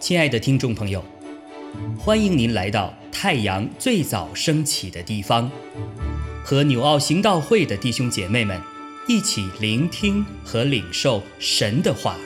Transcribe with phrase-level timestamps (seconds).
[0.00, 1.04] 亲爱的听众朋友，
[1.96, 5.48] 欢迎您来到太阳最早升起的地方，
[6.42, 8.60] 和纽奥行道会的弟兄姐妹们
[9.06, 12.16] 一起聆听和领受神的话。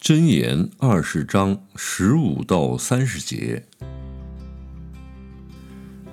[0.00, 3.64] 箴言二十章十五到三十节。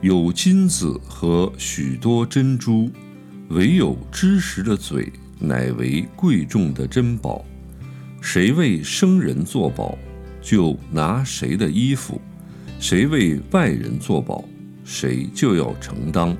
[0.02, 2.92] 有金子和许多珍珠，
[3.50, 7.44] 唯有知识的嘴，乃为贵重的珍宝。
[8.22, 9.98] 谁为生人作保，
[10.40, 12.22] 就拿谁的衣服；
[12.80, 14.44] 谁为外人作保，
[14.84, 16.38] 谁就要承当。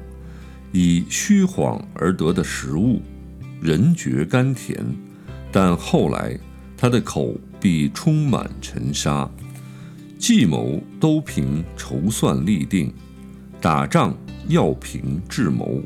[0.72, 3.02] 以虚谎而得的食物，
[3.60, 4.86] 人觉甘甜，
[5.52, 6.38] 但后来
[6.78, 9.28] 他的口必充满尘沙。
[10.20, 12.94] 计谋都凭筹算立定。
[13.68, 14.16] 打仗
[14.48, 15.82] 要凭智谋，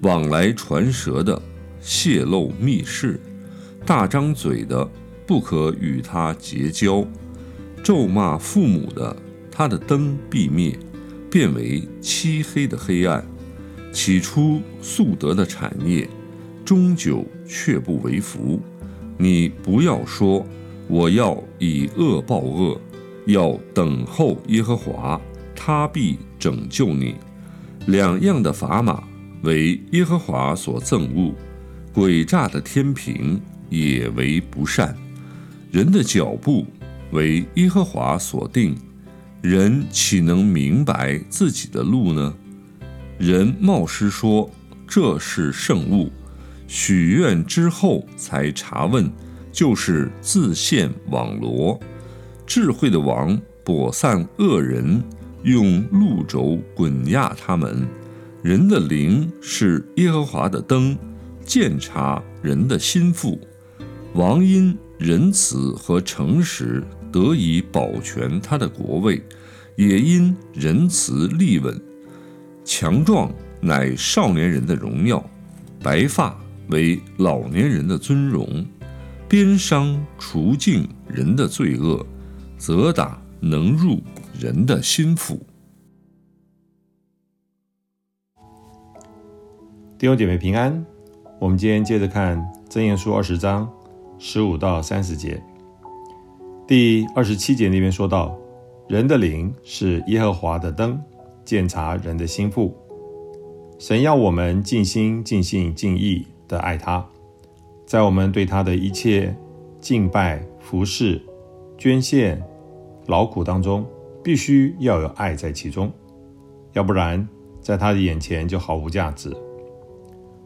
[0.00, 1.38] 往来传舌的
[1.78, 3.20] 泄露密事，
[3.84, 4.88] 大张嘴的
[5.26, 7.06] 不可与他结交，
[7.82, 9.14] 咒骂父母的，
[9.50, 10.74] 他的灯必灭，
[11.30, 13.22] 变为漆黑的黑暗。
[13.92, 16.08] 起初素得的产业，
[16.64, 18.58] 终究却不为福。
[19.18, 20.42] 你不要说
[20.88, 22.80] 我要以恶报恶，
[23.26, 25.20] 要等候耶和华。
[25.62, 27.16] 他必拯救你。
[27.86, 29.04] 两样的砝码
[29.42, 31.34] 为耶和华所憎恶，
[31.92, 34.96] 诡诈的天平也为不善。
[35.70, 36.66] 人的脚步
[37.10, 38.74] 为耶和华所定，
[39.42, 42.34] 人岂能明白自己的路呢？
[43.18, 44.50] 人冒失说
[44.88, 46.10] 这是圣物，
[46.66, 49.12] 许愿之后才查问，
[49.52, 51.78] 就是自陷网罗。
[52.46, 55.02] 智慧的王躲散恶人。
[55.42, 57.88] 用路轴滚压他们，
[58.42, 60.96] 人的灵是耶和华的灯，
[61.44, 63.40] 鉴察人的心腹。
[64.14, 69.22] 王因仁慈和诚实得以保全他的国位，
[69.76, 71.80] 也因仁慈立稳。
[72.64, 75.24] 强壮乃少年人的荣耀，
[75.82, 78.66] 白发为老年人的尊荣。
[79.28, 82.04] 鞭伤除尽人的罪恶，
[82.58, 84.02] 责打能入。
[84.40, 85.38] 人的心腹。
[89.98, 90.82] 弟兄姐妹平安，
[91.38, 92.38] 我们今天接着看
[92.70, 93.70] 《箴言书》二十章
[94.18, 95.42] 十五到三十节。
[96.66, 98.34] 第二十七节那边说到，
[98.88, 100.98] 人的灵是耶和华的灯，
[101.44, 102.74] 鉴察人的心腹。
[103.78, 107.06] 神要我们尽心、尽性、尽意的爱他，
[107.84, 109.36] 在我们对他的一切
[109.82, 111.20] 敬拜、服侍、
[111.76, 112.42] 捐献、
[113.06, 113.86] 劳苦当中。
[114.22, 115.90] 必须要有爱在其中，
[116.72, 117.26] 要不然
[117.60, 119.34] 在他的眼前就毫无价值。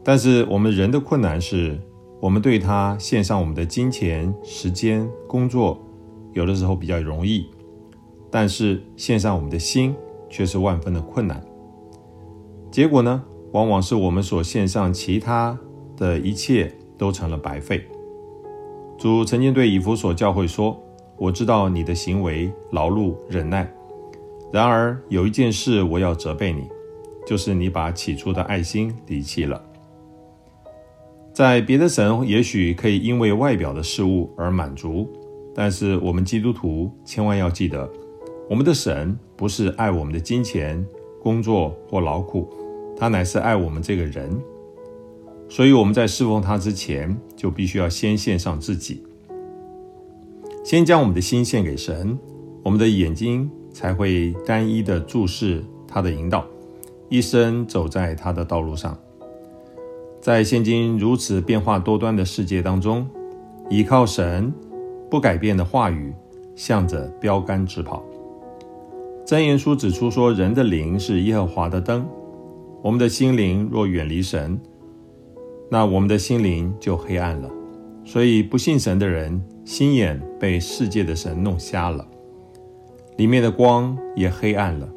[0.03, 1.79] 但是我们人的困难是，
[2.21, 5.77] 我们对他献上我们的金钱、时间、工作，
[6.33, 7.49] 有的时候比较容易，
[8.31, 9.93] 但是献上我们的心
[10.29, 11.43] 却是万分的困难。
[12.71, 15.57] 结果呢，往往是我们所献上其他
[15.97, 17.85] 的一切都成了白费。
[18.97, 20.81] 主曾经对以弗所教会说。
[21.17, 23.69] 我知道你的行为劳碌忍耐，
[24.51, 26.67] 然而有一件事我要责备你，
[27.25, 29.61] 就是你把起初的爱心离弃了。
[31.33, 35.07] 在别的神也许可以因为外表的事物而满足，
[35.53, 37.89] 但是我们基督徒千万要记得，
[38.49, 40.85] 我们的神不是爱我们的金钱、
[41.21, 42.49] 工作或劳苦，
[42.97, 44.29] 他乃是爱我们这个人。
[45.47, 49.03] 所以我们在侍奉他之前，就必须要先献上自己。
[50.65, 52.17] 先将我们的心献给神，
[52.63, 56.43] 我们的眼睛才会单一的注视他的引导，
[57.07, 58.97] 一生走在他的道路上。
[60.19, 63.07] 在现今如此变化多端的世界当中，
[63.69, 64.51] 依靠神
[65.07, 66.11] 不改变的话语，
[66.55, 68.03] 向着标杆直跑。
[69.23, 72.03] 箴言书指出说，人的灵是耶和华的灯，
[72.81, 74.59] 我们的心灵若远离神，
[75.69, 77.51] 那我们的心灵就黑暗了。
[78.03, 79.39] 所以不信神的人。
[79.65, 82.07] 心眼被世界的神弄瞎了，
[83.17, 84.87] 里面的光也黑暗了。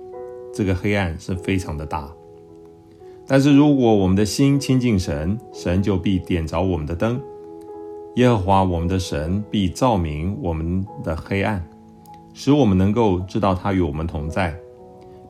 [0.52, 2.12] 这个黑暗是非常的大。
[3.26, 7.18] 但是如果我们的心亲近神，神就必点着我们的灯。
[8.16, 11.66] 耶和华我们的神必照明我们的黑暗，
[12.34, 14.54] 使我们能够知道他与我们同在，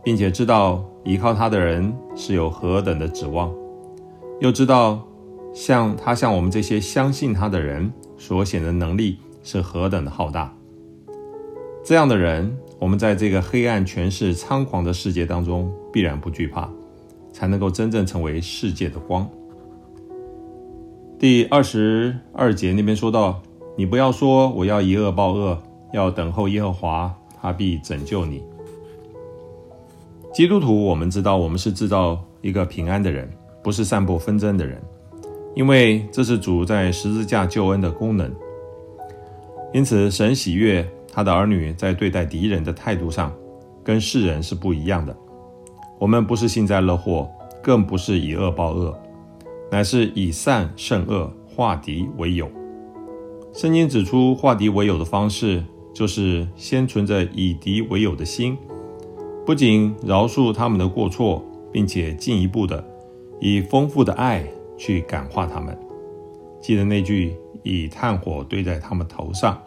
[0.02, 3.55] 并且知道依靠他的人是有何等的指望，
[4.41, 5.00] 又知道
[5.55, 9.19] 像他像我们这些相信他的人所显的能力。
[9.50, 10.54] 是何等的浩大！
[11.82, 16.68] 这样的人，我们在这个黑暗、权势、猖狂的世界当中，必然不惧怕，
[17.32, 19.26] 才能够真正成为世界的光。
[21.18, 23.40] 第二十二节那边说到
[23.74, 25.58] ：“你不要说我要以恶报恶，
[25.94, 28.42] 要等候耶和华，他必拯救你。”
[30.30, 33.26] 基督徒，我们知道，我们是制造一个平安的人，
[33.62, 34.78] 不是散布纷争的人，
[35.54, 38.30] 因为这是主在十字架救恩的功能。
[39.73, 43.32] 因此，神喜悦他的儿女在对待敌人的态度上，
[43.85, 45.17] 跟世人是不一样的。
[45.99, 47.29] 我们不是幸灾乐祸，
[47.62, 48.99] 更不是以恶报恶，
[49.70, 52.49] 乃是以善胜恶，化敌为友。
[53.53, 55.62] 圣经指出，化敌为友的方式，
[55.93, 58.56] 就是先存着以敌为友的心。
[59.44, 62.85] 不仅饶恕他们的过错，并且进一步的
[63.41, 65.76] 以丰富的爱去感化他们。
[66.61, 67.35] 记得那句
[67.69, 69.61] “以炭火堆在他们头上”，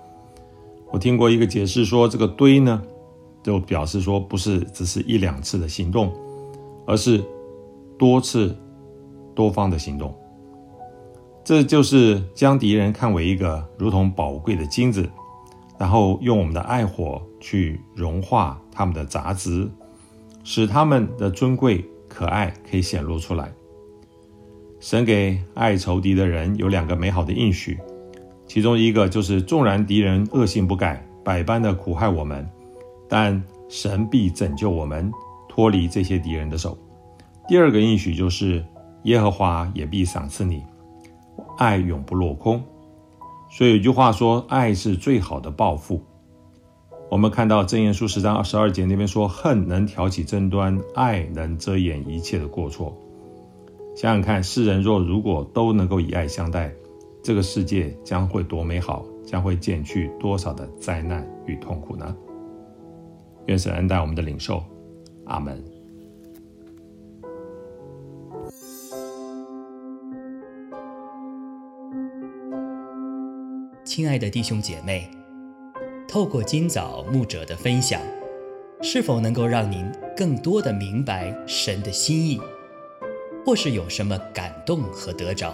[0.91, 2.81] 我听过一个解释说，这个堆呢，
[3.43, 6.11] 就表示说不是只是一两次的行动，
[6.85, 7.23] 而是
[7.97, 8.55] 多次、
[9.35, 10.13] 多方的行动。
[11.43, 15.09] 这就是将敌人看为一个如同宝贵的金子。
[15.79, 19.67] 然后用我们的爱火去融化他们的杂质，
[20.43, 23.51] 使他们的尊贵可爱可以显露出来。
[24.79, 27.79] 神给爱仇敌的人有两个美好的应许，
[28.51, 32.45] 其中一个就是纵然敌人恶性不改，百般的苦害我们，
[33.07, 35.09] 但神必拯救我们
[35.47, 36.77] 脱离这些敌人的手。
[37.47, 38.61] 第二个应许就是
[39.03, 40.61] 耶和华也必赏赐你，
[41.57, 42.61] 爱永不落空。
[43.49, 46.03] 所以有句话说：“爱是最好的报复。”
[47.09, 52.97] 我们看到《箴言书》十章二十二节那边说：“恨能挑起争端，爱能遮掩一切的过错。”
[53.95, 56.73] 想想看，世人若如果都能够以爱相待，
[57.23, 62.15] 这个世界将会多美好，将会减去多少的灾难与痛苦呢？
[63.45, 64.63] 愿神恩待我们的领受，
[65.25, 65.63] 阿门。
[73.83, 75.07] 亲爱的弟兄姐妹，
[76.07, 78.01] 透过今早牧者的分享，
[78.81, 79.85] 是否能够让您
[80.17, 82.41] 更多的明白神的心意，
[83.45, 85.53] 或是有什么感动和得着？